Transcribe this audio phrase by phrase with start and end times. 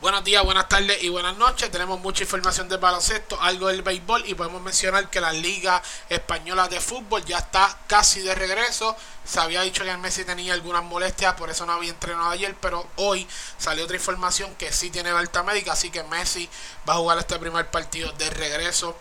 [0.00, 1.70] Buenos días, buenas tardes y buenas noches.
[1.70, 6.68] Tenemos mucha información de baloncesto, algo del béisbol y podemos mencionar que la Liga Española
[6.68, 8.96] de Fútbol ya está casi de regreso.
[9.26, 12.56] Se había dicho que el Messi tenía algunas molestias, por eso no había entrenado ayer,
[12.62, 13.28] pero hoy
[13.58, 16.48] salió otra información que sí tiene alta médica, así que Messi
[16.88, 18.96] va a jugar este primer partido de regreso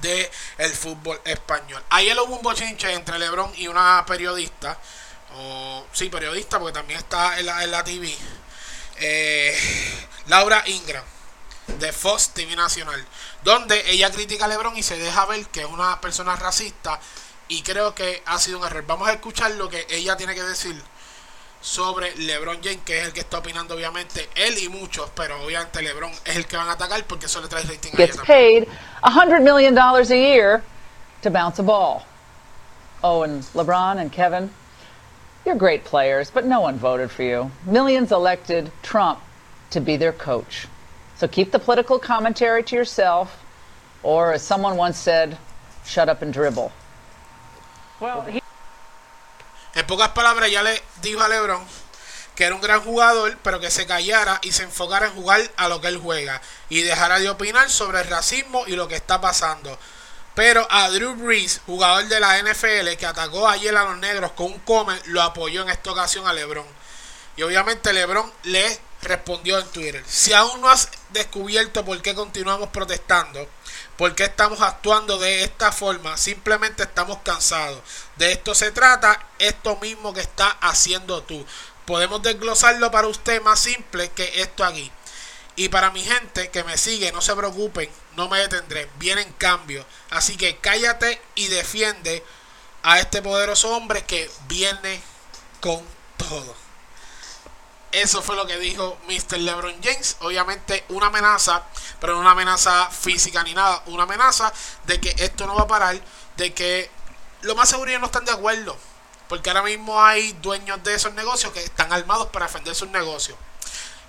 [0.00, 1.82] de el fútbol español.
[1.90, 4.78] Ayer hubo un bochinche entre LeBron y una periodista,
[5.36, 8.16] o sí, periodista, porque también está en la, en la TV
[9.00, 9.56] eh,
[10.26, 11.04] Laura Ingram
[11.78, 13.04] de Fox TV Nacional,
[13.42, 16.98] donde ella critica a LeBron y se deja ver que es una persona racista
[17.48, 18.84] y creo que ha sido un error.
[18.86, 20.80] Vamos a escuchar lo que ella tiene que decir
[21.60, 25.82] sobre LeBron James, que es el que está opinando obviamente él y muchos, pero obviamente
[25.82, 28.68] LeBron es el que van a atacar porque eso le trae rating a Gets paid
[29.02, 30.62] $100 million dollars a year
[31.22, 32.04] to bounce a ball.
[33.02, 34.50] Oh, and LeBron and Kevin,
[35.46, 37.52] You're great players, but no one voted for you.
[37.64, 39.20] Millions elected Trump
[39.70, 40.66] to be their coach.
[41.16, 43.44] So keep the political commentary to yourself,
[44.02, 45.38] or as someone once said,
[45.84, 46.72] shut up and dribble.
[48.00, 48.42] Well, he...
[49.76, 51.62] En pocas palabras, ya le dijo a LeBron
[52.34, 55.68] que era un gran jugador, pero que se callara y se enfocara en jugar a
[55.68, 59.20] lo que él juega y dejara de opinar sobre el racismo y lo que está
[59.20, 59.78] pasando.
[60.36, 64.52] Pero a Drew Brees, jugador de la NFL que atacó ayer a los negros con
[64.52, 66.66] un come, lo apoyó en esta ocasión a LeBron.
[67.38, 70.04] Y obviamente LeBron le respondió en Twitter.
[70.06, 73.48] Si aún no has descubierto por qué continuamos protestando,
[73.96, 77.80] por qué estamos actuando de esta forma, simplemente estamos cansados.
[78.16, 81.46] De esto se trata, esto mismo que está haciendo tú.
[81.86, 84.92] Podemos desglosarlo para usted más simple que esto aquí.
[85.56, 88.90] Y para mi gente que me sigue, no se preocupen, no me detendré.
[88.98, 89.86] Vienen cambios.
[90.10, 92.22] Así que cállate y defiende
[92.82, 95.00] a este poderoso hombre que viene
[95.60, 95.82] con
[96.18, 96.54] todo.
[97.90, 99.38] Eso fue lo que dijo Mr.
[99.38, 100.18] LeBron James.
[100.20, 101.64] Obviamente una amenaza,
[102.00, 103.82] pero no una amenaza física ni nada.
[103.86, 104.52] Una amenaza
[104.84, 105.98] de que esto no va a parar,
[106.36, 106.90] de que
[107.40, 108.76] lo más seguro ya no están de acuerdo.
[109.28, 113.38] Porque ahora mismo hay dueños de esos negocios que están armados para defender sus negocios.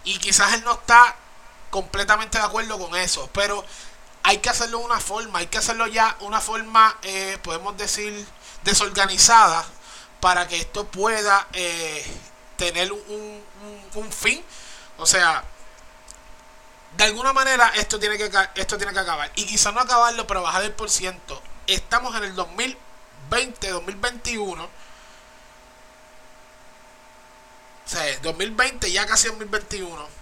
[0.04, 1.16] Y quizás él no está
[1.70, 3.64] completamente de acuerdo con eso, pero
[4.24, 8.28] hay que hacerlo de una forma, hay que hacerlo ya una forma, eh, podemos decir,
[8.64, 9.66] desorganizada
[10.20, 12.06] para que esto pueda eh,
[12.58, 13.44] tener un,
[13.96, 14.44] un, fin.
[14.98, 15.44] O sea,
[16.98, 19.32] de alguna manera esto tiene que esto tiene que acabar.
[19.36, 21.42] Y quizá no acabarlo, pero bajar el por ciento.
[21.68, 24.64] Estamos en el 2020, 2021.
[24.64, 24.70] O
[27.86, 30.17] sea, 2020, ya casi 2021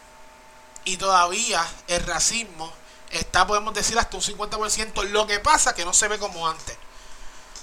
[0.85, 2.71] y todavía el racismo
[3.09, 5.03] está, podemos decir, hasta un 50%.
[5.09, 6.77] Lo que pasa que no se ve como antes.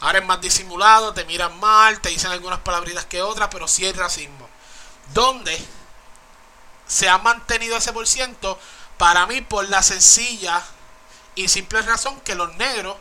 [0.01, 3.87] Ahora es más disimulado, te miran mal, te dicen algunas palabritas que otras, pero sí
[3.87, 4.49] hay racismo.
[5.15, 5.57] Donde
[6.87, 8.59] se ha mantenido ese por ciento,
[8.99, 10.63] para mí, por la sencilla
[11.37, 12.97] y simple razón que los negros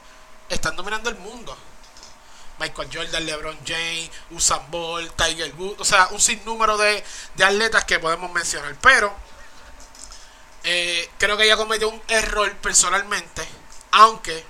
[0.49, 1.57] están dominando el mundo.
[2.59, 7.03] Michael Jordan, LeBron James, Usain Bolt, Tiger Woods, o sea, un sinnúmero de,
[7.35, 8.75] de atletas que podemos mencionar.
[8.79, 9.11] Pero
[10.63, 13.47] eh, creo que ella cometió un error personalmente,
[13.91, 14.44] aunque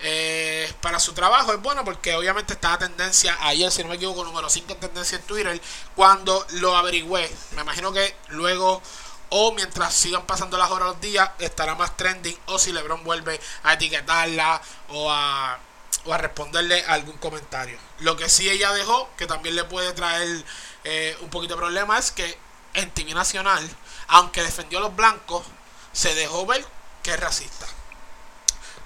[0.00, 4.24] eh, para su trabajo es bueno porque obviamente estaba tendencia ayer, si no me equivoco,
[4.24, 5.60] número 5 en tendencia en Twitter,
[5.96, 7.30] cuando lo averigüé.
[7.52, 8.82] Me imagino que luego
[9.30, 13.40] o mientras sigan pasando las horas los días estará más trending o si LeBron vuelve
[13.62, 14.60] a etiquetarla
[14.90, 15.58] o a,
[16.04, 17.78] o a responderle algún comentario.
[18.00, 20.44] Lo que sí ella dejó, que también le puede traer
[20.84, 22.36] eh, un poquito de problema, es que
[22.74, 23.68] en TV Nacional
[24.08, 25.44] aunque defendió a los blancos,
[25.92, 26.64] se dejó ver
[27.02, 27.66] que es racista.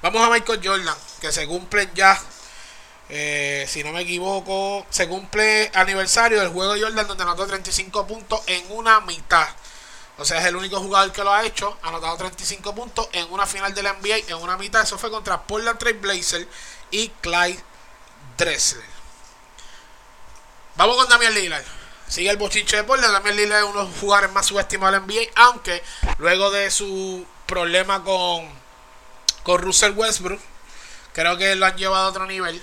[0.03, 2.21] Vamos a Michael Jordan, que se cumple ya,
[3.09, 8.07] eh, si no me equivoco, se cumple aniversario del juego de Jordan donde anotó 35
[8.07, 9.49] puntos en una mitad.
[10.19, 13.47] O sea, es el único jugador que lo ha hecho, anotado 35 puntos en una
[13.47, 14.83] final de la NBA en una mitad.
[14.83, 16.49] Eso fue contra Portland Trail Blazer
[16.91, 17.63] y Clyde
[18.37, 18.85] Dressler.
[20.75, 21.78] Vamos con Damian Lillard.
[22.09, 23.13] Sigue el bochinche de Portland.
[23.13, 25.31] También Lillard es uno de los jugadores más subestimados del NBA.
[25.37, 25.83] Aunque
[26.19, 28.49] luego de su problema con,
[29.43, 30.41] con Russell Westbrook,
[31.13, 32.63] creo que lo han llevado a otro nivel.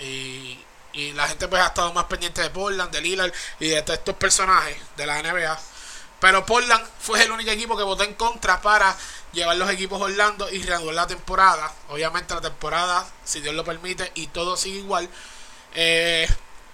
[0.00, 0.58] Y,
[0.92, 4.14] y la gente pues ha estado más pendiente de Portland, de Lillard y de estos
[4.16, 5.58] personajes de la NBA.
[6.20, 8.96] Pero Portland fue el único equipo que votó en contra para
[9.32, 11.72] llevar los equipos Orlando y reanudar la temporada.
[11.88, 15.08] Obviamente la temporada, si Dios lo permite, y todo sigue igual.
[15.74, 16.28] Eh,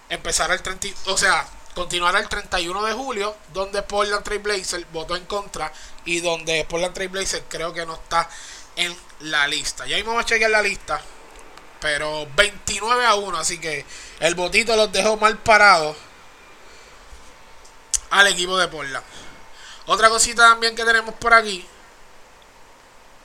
[0.08, 5.16] empezará el 30, o sea, continuará el 31 de julio, donde Portland Trail Blazer votó
[5.16, 5.72] en contra
[6.04, 8.28] y donde Portland Trail Blazer creo que no está
[8.76, 9.86] en la lista.
[9.86, 11.00] Ya vamos a chequear la lista,
[11.80, 13.84] pero 29 a 1, así que
[14.20, 15.96] el votito los dejó mal parados
[18.10, 19.04] al equipo de Portland.
[19.86, 21.66] Otra cosita también que tenemos por aquí,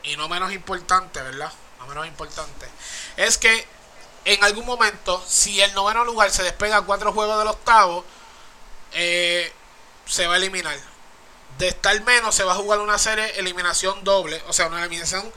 [0.04, 1.52] y no menos importante, ¿verdad?
[1.80, 2.68] No menos importante,
[3.16, 3.66] es que
[4.26, 8.04] en algún momento, si el noveno lugar se despega cuatro juegos del octavo,
[8.94, 9.52] eh,
[10.06, 10.78] se va a eliminar.
[11.58, 15.32] De estar menos, se va a jugar una serie eliminación doble, o sea, una eliminación,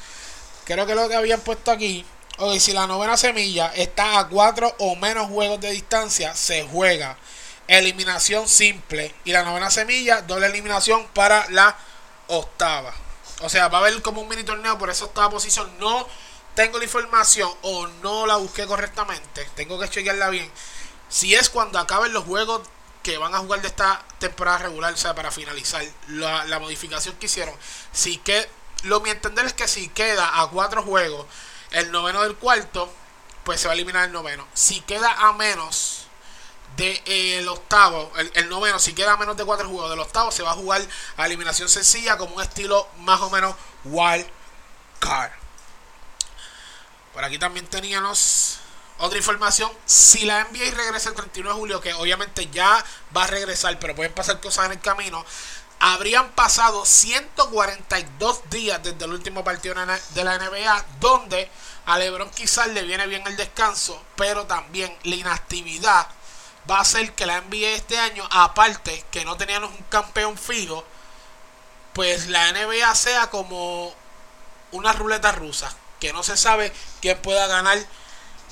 [0.65, 2.05] creo que lo que habían puesto aquí.
[2.39, 7.17] O si la novena semilla está a cuatro o menos juegos de distancia, se juega
[7.69, 9.15] eliminación simple.
[9.25, 11.77] Y la novena semilla, doble eliminación para la
[12.29, 12.93] octava.
[13.43, 15.71] O sea, va a haber como un mini torneo por esa octava posición.
[15.79, 16.07] No
[16.55, 19.47] tengo la información o no la busqué correctamente.
[19.55, 20.51] Tengo que chequearla bien.
[21.09, 22.63] Si es cuando acaben los juegos
[23.03, 27.27] que van a jugar de esta temporada regular, o sea, para finalizar la, modificación que
[27.27, 27.55] hicieron.
[27.93, 28.49] Si que,
[28.85, 31.27] lo mi entender es que si queda a cuatro juegos
[31.71, 32.93] el noveno del cuarto,
[33.45, 34.47] pues se va a eliminar el noveno.
[34.55, 36.07] Si queda a menos
[36.77, 40.53] del eh, octavo, el, noveno, si queda menos de cuatro juegos del octavo, se va
[40.53, 40.83] a jugar
[41.17, 43.55] a eliminación sencilla como un estilo más o menos
[43.85, 44.27] wild
[45.01, 45.33] card.
[47.13, 48.62] Por aquí también teníamos
[49.03, 49.71] otra información.
[49.85, 52.85] Si la NBA regresa el 31 de julio, que obviamente ya
[53.17, 55.25] va a regresar, pero pueden pasar cosas en el camino,
[55.81, 61.51] habrían pasado 142 días desde el último partido de la NBA, donde
[61.87, 66.07] a LeBron quizás le viene bien el descanso, pero también la inactividad
[66.71, 70.85] va a ser que la NBA este año, aparte que no teníamos un campeón fijo,
[71.93, 73.93] pues la NBA sea como
[74.71, 77.79] una ruleta rusa, que no se sabe quién pueda ganar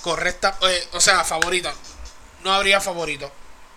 [0.02, 1.73] correcta, eh, o sea, favorita.
[2.43, 3.31] No habría favorito.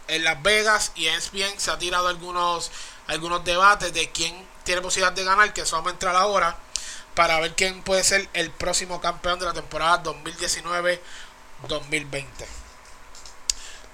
[0.08, 2.72] En Las Vegas y en ESPN se ha tirado algunos,
[3.08, 6.58] algunos debates de quién tiene posibilidad de ganar, que eso vamos a entrar ahora,
[7.16, 11.00] para ver quién puede ser el próximo campeón de la temporada 2019-2020.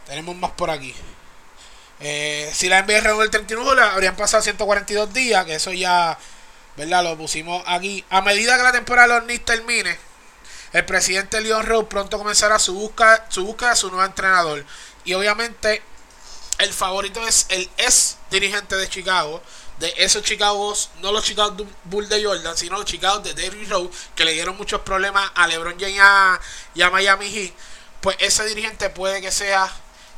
[0.07, 0.95] Tenemos más por aquí.
[1.99, 6.17] Eh, si la NBA reúne el 31 habrían pasado 142 días, que eso ya,
[6.77, 7.03] ¿verdad?
[7.03, 8.05] Lo pusimos aquí.
[8.09, 9.97] A medida que la temporada de los Knicks termine,
[10.73, 14.65] el presidente Leon Rose pronto comenzará su búsqueda, su búsqueda de su nuevo entrenador.
[15.03, 15.81] Y obviamente
[16.59, 19.41] el favorito es el ex dirigente de Chicago.
[19.79, 21.55] De esos Chicago, no los Chicago
[21.85, 25.47] Bulls de Jordan, sino los Chicago de Derrick Rose, que le dieron muchos problemas a
[25.47, 26.39] LeBron James
[26.75, 27.53] y a Miami Heat.
[28.01, 29.71] Pues ese dirigente puede que sea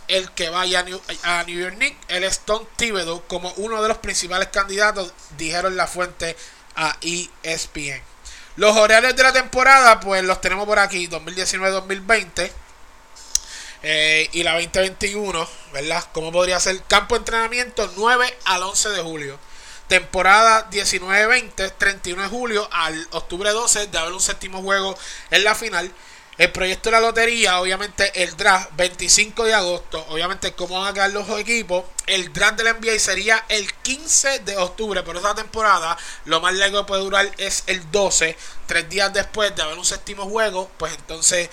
[0.08, 0.80] el que vaya
[1.24, 6.36] a New, York el Stone Thibodeau, como uno de los principales candidatos, dijeron la fuente
[6.76, 8.11] a ESPN.
[8.58, 12.52] Los horarios de la temporada, pues los tenemos por aquí, 2019-2020
[13.84, 16.04] eh, y la 2021, ¿verdad?
[16.12, 16.84] ¿Cómo podría ser?
[16.84, 19.40] Campo de entrenamiento 9 al 11 de julio.
[19.88, 24.98] Temporada 19-20, 31 de julio al octubre 12 de haber un séptimo juego
[25.32, 25.92] en la final.
[26.42, 30.94] El proyecto de la lotería, obviamente el draft 25 de agosto, obviamente cómo van a
[30.94, 31.84] quedar los equipos.
[32.08, 35.96] El draft de la NBA sería el 15 de octubre, pero esta temporada
[36.26, 38.36] lo más largo que puede durar es el 12,
[38.66, 41.48] tres días después de haber un séptimo juego, pues entonces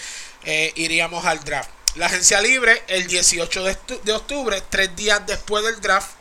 [0.44, 1.68] eh, iríamos al draft.
[1.96, 3.64] La agencia libre el 18
[4.04, 6.17] de octubre, tres días después del draft.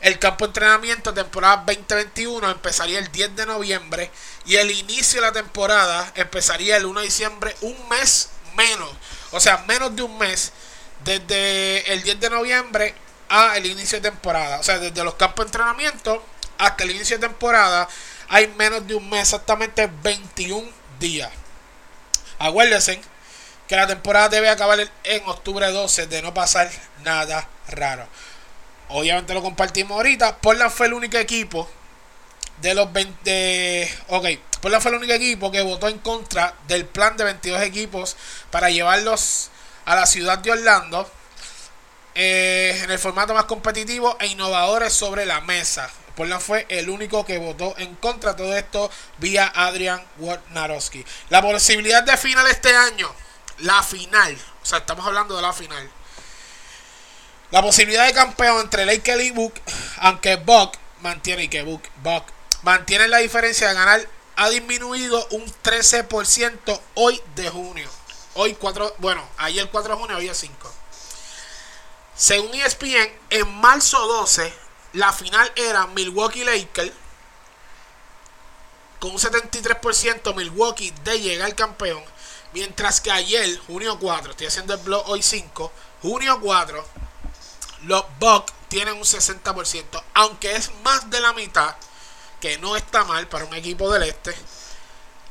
[0.00, 4.10] El campo de entrenamiento temporada 2021 empezaría el 10 de noviembre
[4.46, 8.90] y el inicio de la temporada empezaría el 1 de diciembre, un mes menos,
[9.30, 10.52] o sea, menos de un mes
[11.04, 12.94] desde el 10 de noviembre
[13.28, 16.24] a el inicio de temporada, o sea, desde los campos de entrenamiento
[16.56, 17.88] hasta el inicio de temporada
[18.28, 21.30] hay menos de un mes, exactamente 21 días.
[22.38, 23.00] Acuérdense
[23.68, 26.70] que la temporada debe acabar en octubre 12 de no pasar
[27.02, 28.08] nada raro.
[28.90, 30.38] Obviamente lo compartimos ahorita.
[30.38, 31.68] Portland fue el único equipo
[32.60, 33.98] de los 20.
[34.08, 34.26] Ok,
[34.60, 38.16] Portland fue el único equipo que votó en contra del plan de 22 equipos
[38.50, 39.50] para llevarlos
[39.84, 41.10] a la ciudad de Orlando
[42.14, 45.88] eh, en el formato más competitivo e innovadores sobre la mesa.
[46.16, 51.04] Portland fue el único que votó en contra de todo esto vía Adrian Wojnarowski.
[51.28, 53.08] La posibilidad de final este año,
[53.58, 55.88] la final, o sea, estamos hablando de la final
[57.50, 59.54] la posibilidad de campeón entre Lakers y Book,
[59.98, 62.24] aunque Buck mantiene que Buck, Buck
[62.62, 67.88] mantiene la diferencia de ganar, ha disminuido un 13% hoy de junio.
[68.34, 70.72] Hoy 4, bueno, ayer 4 de junio, hoy es 5.
[72.14, 74.52] Según ESPN, en marzo 12,
[74.92, 76.92] la final era Milwaukee Lakers.
[79.00, 82.04] Con un 73% Milwaukee de llegar campeón.
[82.52, 86.84] Mientras que ayer, junio 4, estoy haciendo el blog hoy 5, junio 4,
[87.84, 91.74] los Bucks tienen un 60%, aunque es más de la mitad,
[92.40, 94.34] que no está mal para un equipo del este.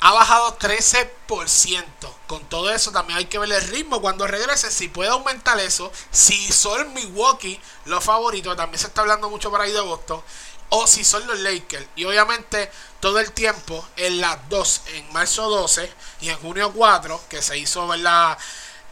[0.01, 1.83] Ha bajado 13%.
[2.27, 4.71] Con todo eso también hay que ver el ritmo cuando regrese.
[4.71, 5.91] Si puede aumentar eso.
[6.11, 8.55] Si son Milwaukee los favoritos.
[8.55, 10.21] También se está hablando mucho por ahí de Boston.
[10.69, 11.85] o si son los Lakers.
[11.95, 15.91] Y obviamente todo el tiempo en las dos, en marzo 12
[16.21, 18.37] y en junio 4, que se hizo ¿verdad?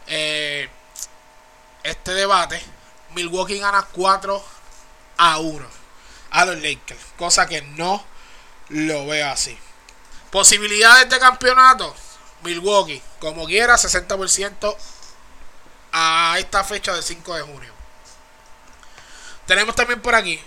[0.08, 0.68] Eh,
[1.84, 2.60] este debate,
[3.18, 4.44] Milwaukee gana 4
[5.16, 5.66] a 1
[6.30, 8.04] a los Lakers, cosa que no
[8.68, 9.58] lo veo así.
[10.30, 11.94] Posibilidades de campeonato,
[12.44, 14.76] Milwaukee, como quiera, 60%
[15.90, 17.72] a esta fecha del 5 de junio.
[19.46, 20.40] Tenemos también por aquí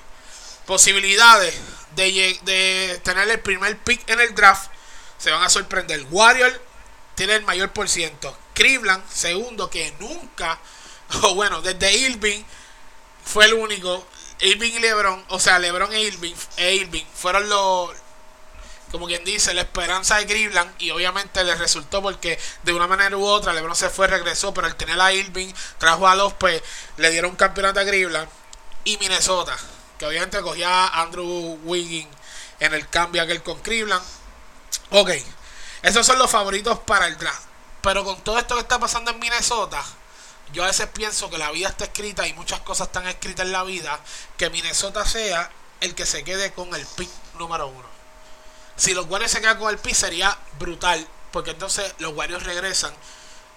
[0.66, 1.54] posibilidades
[1.96, 4.72] de, tener el primer pick en el draft.
[5.18, 6.06] Se van a sorprender.
[6.10, 6.62] Warrior
[7.16, 8.38] tiene el mayor por ciento.
[8.54, 10.58] Cleveland, segundo, que nunca,
[11.24, 12.44] o bueno, desde Irving
[13.24, 14.06] fue el único.
[14.40, 17.92] Irving y LeBron, o sea, LeBron e Irving, e Irving fueron los,
[18.92, 23.16] como quien dice, la esperanza de Cleveland y obviamente le resultó porque de una manera
[23.16, 26.62] u otra LeBron se fue, regresó, pero al tener a Irving, trajo a los, pues
[26.98, 28.28] le dieron un campeonato a Cleveland
[28.84, 29.56] y Minnesota,
[30.00, 32.10] que obviamente cogía a Andrew Wiggins
[32.60, 34.04] en el cambio aquel con Cleveland.
[34.90, 35.12] Ok,
[35.84, 37.44] esos son los favoritos para el draft.
[37.82, 39.84] Pero con todo esto que está pasando en Minnesota,
[40.54, 43.52] yo a veces pienso que la vida está escrita y muchas cosas están escritas en
[43.52, 44.00] la vida,
[44.38, 47.90] que Minnesota sea el que se quede con el pick número uno.
[48.76, 52.94] Si los Warriors se quedan con el pick sería brutal, porque entonces los Warriors regresan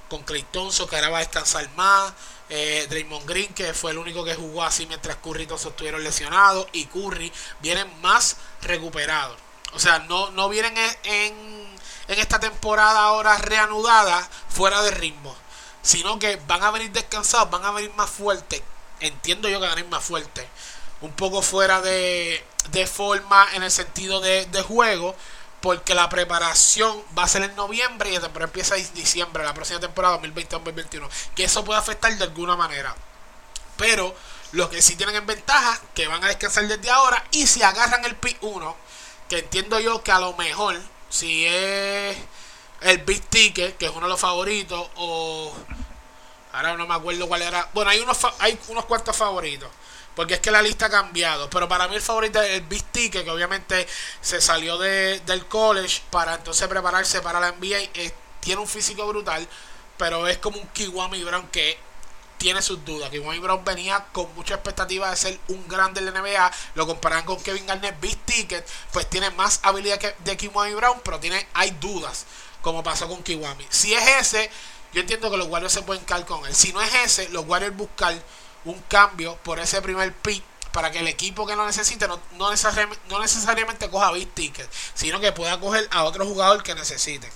[0.09, 2.13] con Clay Thompson, que ahora va a descansar más,
[2.49, 6.05] eh, Draymond Green, que fue el único que jugó así mientras Curry y todos estuvieron
[6.05, 9.39] lesionados, y Curry vienen más recuperados.
[9.73, 10.75] O sea, no, no vienen
[11.05, 11.65] en
[12.09, 15.35] en esta temporada ahora reanudada fuera de ritmo,
[15.85, 18.63] sino que van a venir descansados, van a venir más fuertes.
[19.01, 20.47] Entiendo yo que van a venir más fuertes,
[21.03, 25.15] un poco fuera de, de forma en el sentido de, de juego,
[25.61, 29.55] porque la preparación va a ser en noviembre y la temporada empieza en diciembre, la
[29.55, 32.95] próxima temporada 2020-2021, que eso puede afectar de alguna manera.
[33.77, 34.15] Pero
[34.53, 38.05] lo que sí tienen en ventaja, que van a descansar desde ahora y si agarran
[38.05, 38.75] el P1,
[39.29, 42.17] que entiendo yo que a lo mejor si es
[42.85, 45.53] el Big Ticket, que es uno de los favoritos, o
[46.53, 47.69] ahora no me acuerdo cuál era.
[47.75, 49.69] Bueno, hay unos, hay unos cuantos favoritos.
[50.15, 51.51] Porque es que la lista ha cambiado.
[51.51, 53.87] Pero para mí el favorito es el Big Ticket, que obviamente
[54.21, 58.13] se salió de, del college para entonces prepararse para la NBA.
[58.41, 59.49] tiene un físico brutal,
[59.97, 61.79] pero es como un Kiwami Brown que
[62.39, 63.11] tiene sus dudas.
[63.11, 66.53] Wayne Brown venía con mucha expectativa de ser un grande en la NBA.
[66.75, 68.69] Lo comparan con Kevin Garnett, Big Ticket.
[68.93, 72.27] Pues tiene más habilidad que de Kiwami Brown, pero tiene, hay dudas.
[72.65, 73.67] Como pasó con Kiwami.
[73.69, 74.51] Si es ese,
[74.95, 76.55] yo entiendo que los Warriors se pueden caer con él.
[76.55, 78.15] Si no es ese, los Warriors buscar
[78.65, 80.43] un cambio por ese primer pick
[80.73, 84.69] para que el equipo que lo necesite no, no, necesariamente, no necesariamente coja Big Ticket,
[84.95, 87.31] sino que pueda coger a otro jugador que necesite.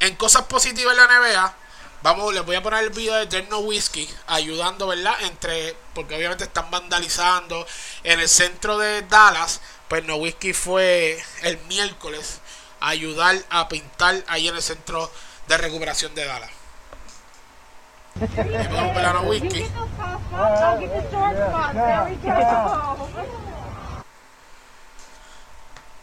[0.00, 1.56] En cosas positivas en la NBA,
[2.02, 5.20] Vamos, les voy a poner el video de Derno Whiskey ayudando, ¿verdad?
[5.20, 7.66] Entre, porque obviamente están vandalizando
[8.04, 9.60] en el centro de Dallas.
[9.86, 10.16] Pues No
[10.54, 12.40] fue el miércoles
[12.80, 15.10] ayudar a pintar ahí en el centro
[15.48, 16.50] de recuperación de Dallas.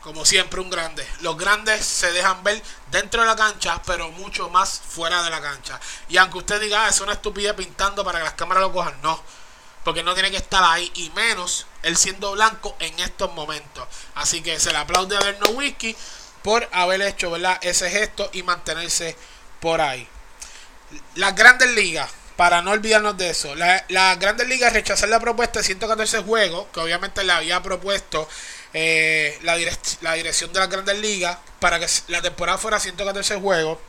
[0.01, 1.05] Como siempre un grande.
[1.19, 5.41] Los grandes se dejan ver dentro de la cancha, pero mucho más fuera de la
[5.41, 5.79] cancha.
[6.07, 9.01] Y aunque usted diga, ah, es una estupidez pintando para que las cámaras lo cojan,
[9.01, 9.22] no.
[9.84, 13.86] Porque no tiene que estar ahí, y menos él siendo blanco en estos momentos.
[14.15, 15.96] Así que se le aplaude a Berno Whisky
[16.44, 17.58] por haber hecho ¿verdad?
[17.62, 19.15] ese gesto y mantenerse
[19.60, 20.08] por ahí.
[21.15, 25.60] Las grandes ligas, para no olvidarnos de eso, las la grandes ligas rechazar la propuesta
[25.60, 28.29] de 114 juegos, que obviamente le había propuesto
[28.74, 29.58] eh, la,
[30.01, 33.79] la dirección de la Grandes Ligas para que la temporada fuera 114 juegos.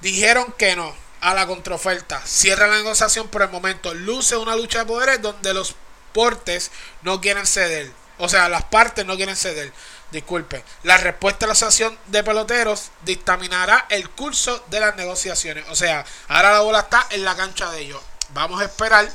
[0.00, 2.20] Dijeron que no a la contraoferta.
[2.26, 3.94] Cierra la negociación por el momento.
[3.94, 5.74] Luce una lucha de poderes donde los
[6.12, 6.70] portes
[7.02, 7.90] no quieren ceder.
[8.18, 9.72] O sea, las partes no quieren ceder.
[10.10, 10.64] Disculpe.
[10.84, 15.64] La respuesta de la asociación de peloteros dictaminará el curso de las negociaciones.
[15.70, 18.00] O sea, ahora la bola está en la cancha de ellos.
[18.30, 19.10] Vamos a esperar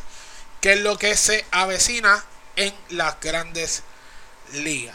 [0.59, 2.23] qué es lo que se avecina
[2.55, 3.83] en las grandes
[4.53, 4.93] liga.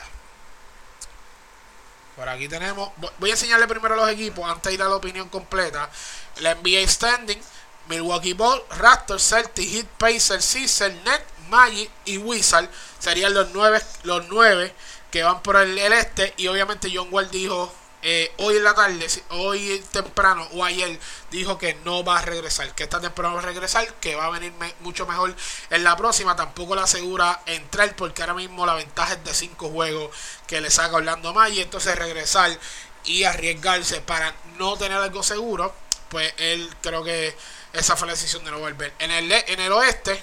[2.16, 2.90] Por aquí tenemos.
[3.18, 5.90] Voy a enseñarle primero los equipos antes de ir a la opinión completa.
[6.36, 7.40] La NBA Standing:
[7.88, 12.68] Milwaukee Ball, Raptors, Celtics, Heat, Pacers, Caesar, Net, Magic y Wizard.
[13.04, 14.72] Serían los nueve, los nueve
[15.10, 16.32] que van por el, este.
[16.38, 17.70] Y obviamente John Wall dijo
[18.00, 20.98] eh, hoy en la tarde, hoy temprano o ayer,
[21.30, 24.30] dijo que no va a regresar, que esta temporada va a regresar, que va a
[24.30, 25.36] venir mucho mejor
[25.68, 26.34] en la próxima.
[26.34, 30.10] Tampoco le asegura entrar porque ahora mismo la ventaja es de 5 juegos
[30.46, 31.60] que le saca Orlando May.
[31.60, 32.58] Entonces regresar
[33.04, 35.74] y arriesgarse para no tener algo seguro,
[36.08, 37.36] pues él creo que
[37.74, 38.94] esa fue la decisión de no volver.
[38.98, 40.22] En el, en el oeste,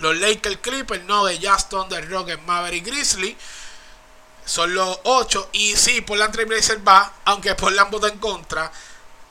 [0.00, 3.36] Los Lakers, Clippers, no de Jazz, Thunder, Rockets, Maverick, Grizzly.
[4.44, 5.50] Son los 8.
[5.52, 8.70] Y sí, Portland Trailblazers va, aunque Portland vota en contra.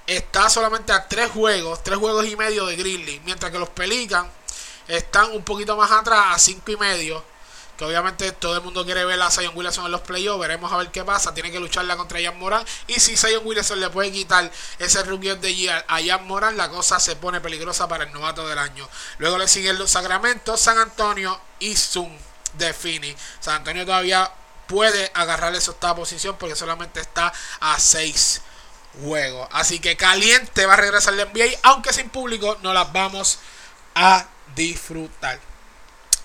[0.06, 3.22] Está solamente a 3 juegos, 3 juegos y medio de Grizzly.
[3.26, 4.30] Mientras que los Pelicans
[4.88, 7.37] están un poquito más atrás, a 5 y medio
[7.78, 10.40] que obviamente todo el mundo quiere ver a Zion Williamson en los playoffs.
[10.40, 11.34] Veremos a ver qué pasa.
[11.34, 12.66] Tiene que lucharla contra Jan Moran.
[12.88, 16.70] Y si Zion Williamson le puede quitar ese rookie de year a Jan Moran, la
[16.70, 18.90] cosa se pone peligrosa para el novato del año.
[19.20, 22.12] Luego le siguen los Sacramentos, San Antonio y Zoom
[22.54, 23.16] de Fini.
[23.40, 24.32] San Antonio todavía
[24.66, 28.42] puede agarrarle esa octava posición porque solamente está a 6
[29.04, 29.48] juegos.
[29.52, 33.38] Así que caliente va a regresar el NBA, aunque sin público, no las vamos
[33.94, 35.40] a disfrutar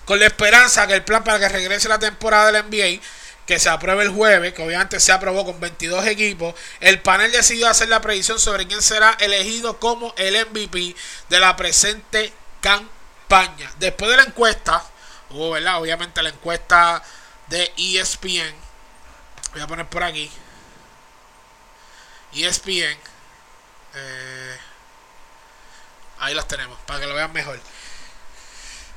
[0.05, 3.01] con la esperanza que el plan para que regrese la temporada del NBA,
[3.45, 7.67] que se apruebe el jueves, que obviamente se aprobó con 22 equipos, el panel decidió
[7.67, 10.95] hacer la predicción sobre quién será elegido como el MVP
[11.29, 13.71] de la presente campaña.
[13.79, 14.83] Después de la encuesta,
[15.29, 15.81] hubo, ¿verdad?
[15.81, 17.03] Obviamente la encuesta
[17.47, 18.55] de ESPN.
[19.53, 20.31] Voy a poner por aquí.
[22.33, 22.97] ESPN.
[23.95, 24.57] Eh,
[26.19, 27.59] ahí las tenemos, para que lo vean mejor.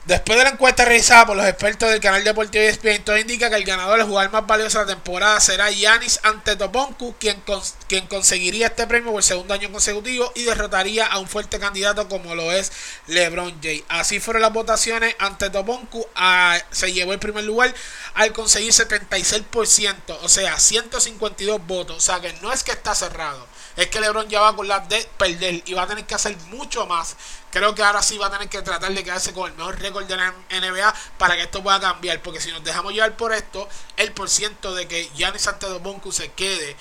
[0.07, 3.57] Después de la encuesta realizada por los expertos del canal deportivo ESPN, todo indica que
[3.57, 7.43] el ganador, el jugador más valioso de la temporada, será Yanis Antetokounmpo, quien,
[7.89, 12.09] quien conseguiría este premio por el segundo año consecutivo y derrotaría a un fuerte candidato
[12.09, 12.71] como lo es
[13.09, 13.83] LeBron James.
[13.89, 15.17] Así fueron las votaciones.
[15.19, 17.75] Antetokounmpo ah, se llevó el primer lugar
[18.15, 21.97] al conseguir 76%, o sea, 152 votos.
[21.97, 23.45] O sea que no es que está cerrado
[23.76, 26.37] es que LeBron ya va con la de perder y va a tener que hacer
[26.49, 27.16] mucho más.
[27.50, 30.06] Creo que ahora sí va a tener que tratar de quedarse con el mejor récord
[30.06, 32.23] de la NBA para que esto pueda cambiar.
[32.23, 36.76] Porque si nos dejamos llevar por esto, el porciento de que Giannis Antetokounmpo se quede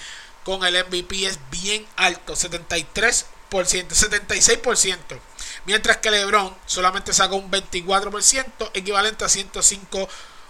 [0.46, 5.20] con el MVP es bien alto, 73%, 76%.
[5.66, 10.08] Mientras que LeBron solamente sacó un 24%, equivalente a 105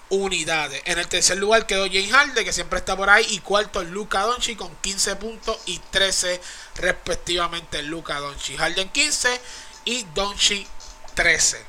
[0.10, 0.82] unidades.
[0.86, 3.26] En el tercer lugar quedó James Harden, que siempre está por ahí.
[3.30, 6.42] Y cuarto, Luca Doncic con 15 puntos y 13
[6.76, 7.82] respectivamente.
[7.84, 8.58] Luca Doncic.
[8.58, 9.42] Harden 15
[9.86, 10.68] y Doncic
[11.16, 11.64] 13.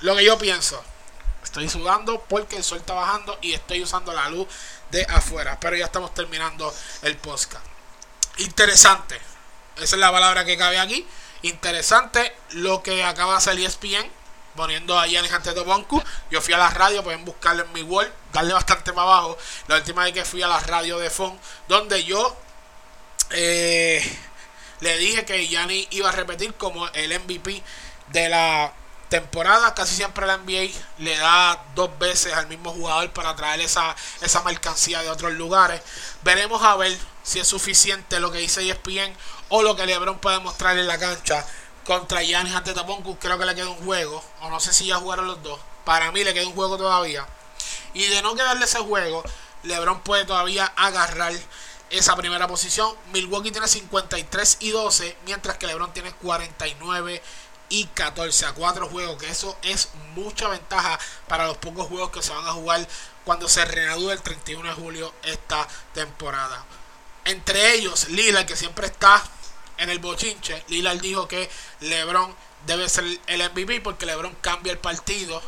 [0.00, 0.82] Lo que yo pienso.
[1.42, 4.48] Estoy sudando porque el sol está bajando y estoy usando la luz
[4.90, 5.58] de afuera.
[5.60, 7.64] Pero ya estamos terminando el podcast.
[8.38, 9.20] Interesante.
[9.76, 11.06] Esa es la palabra que cabe aquí.
[11.42, 14.10] Interesante lo que acaba de hacer ESPN
[14.56, 16.02] poniendo a Giannis Antetokounmpo.
[16.30, 19.38] Yo fui a la radio, pueden buscarlo en mi wall, darle bastante más abajo.
[19.68, 21.38] La última vez que fui a la radio de FON,
[21.68, 22.36] donde yo
[23.30, 24.02] eh,
[24.80, 27.62] le dije que Giannis iba a repetir como el MVP
[28.08, 28.72] de la
[29.08, 29.74] temporada.
[29.74, 34.42] Casi siempre la NBA le da dos veces al mismo jugador para traer esa, esa
[34.42, 35.80] mercancía de otros lugares.
[36.22, 39.14] Veremos a ver si es suficiente lo que dice ESPN
[39.48, 41.46] o lo que LeBron puede mostrar en la cancha
[41.84, 45.26] contra Giannis Antetokounmpo creo que le queda un juego o no sé si ya jugaron
[45.26, 45.60] los dos.
[45.84, 47.26] Para mí le queda un juego todavía.
[47.92, 49.22] Y de no quedarle ese juego
[49.64, 51.32] LeBron puede todavía agarrar
[51.90, 52.94] esa primera posición.
[53.12, 57.22] Milwaukee tiene 53 y 12 mientras que LeBron tiene 49
[57.68, 62.22] y 14 a 4 juegos que eso es mucha ventaja para los pocos juegos que
[62.22, 62.86] se van a jugar
[63.24, 66.64] cuando se reanude el 31 de julio esta temporada.
[67.24, 69.22] Entre ellos Lila que siempre está
[69.78, 72.34] en el bochinche, Lillard dijo que LeBron
[72.66, 75.42] debe ser el MVP porque LeBron cambia el partido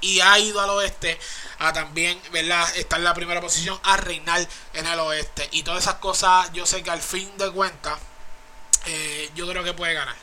[0.00, 1.18] y ha ido al oeste
[1.58, 2.68] a también, ¿verdad?
[2.76, 5.48] Estar en la primera posición a reinar en el oeste.
[5.52, 7.98] Y todas esas cosas, yo sé que al fin de cuentas,
[8.86, 10.16] eh, yo creo que puede ganar.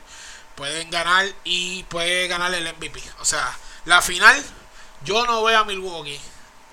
[0.54, 3.02] Pueden ganar y puede ganar el MVP.
[3.20, 4.44] O sea, la final,
[5.04, 6.20] yo no veo a Milwaukee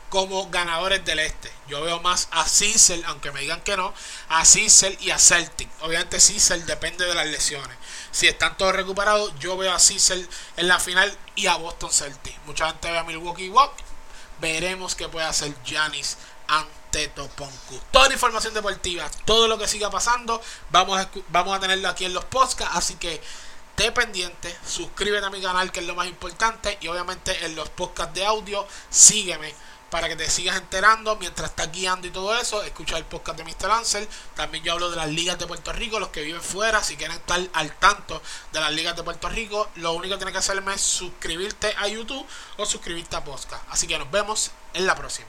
[0.10, 1.52] como ganadores del este.
[1.68, 3.94] Yo veo más a Cecil, aunque me digan que no,
[4.30, 5.70] a Cecil y a Celtic.
[5.82, 7.78] Obviamente Cecil depende de las lesiones.
[8.12, 12.38] Si están todos recuperados, yo veo a Cecil en la final y a Boston Celtic.
[12.46, 13.74] Mucha gente ve a Milwaukee Walk.
[14.40, 16.18] Veremos qué puede hacer Giannis
[16.48, 17.82] Antetokounmpo.
[17.92, 22.06] Toda la información deportiva, todo lo que siga pasando, vamos a, vamos a tenerlo aquí
[22.06, 22.76] en los podcasts.
[22.76, 23.22] Así que
[23.76, 27.70] te pendiente, suscríbete a mi canal que es lo más importante y obviamente en los
[27.70, 29.54] podcasts de audio sígueme
[29.90, 32.64] para que te sigas enterando mientras estás guiando y todo eso.
[32.64, 33.72] Escucha el podcast de Mr.
[33.72, 34.08] Ansel.
[34.36, 36.84] También yo hablo de las ligas de Puerto Rico, los que viven fuera.
[36.84, 38.22] Si quieren estar al tanto
[38.52, 41.88] de las ligas de Puerto Rico, lo único que tienes que hacerme es suscribirte a
[41.88, 42.26] YouTube
[42.58, 43.64] o suscribirte a podcast.
[43.70, 45.28] Así que nos vemos en la próxima.